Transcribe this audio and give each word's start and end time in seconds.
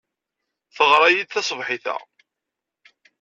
Teɣra-iyi-d 0.75 1.29
taṣebḥit-a. 1.33 1.95